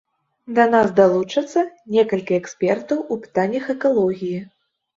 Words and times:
Да 0.59 0.63
нас 0.75 0.87
далучацца 0.99 1.59
некалькі 1.97 2.37
экспертаў 2.41 3.05
у 3.13 3.21
пытаннях 3.29 3.71
экалогіі. 3.77 4.45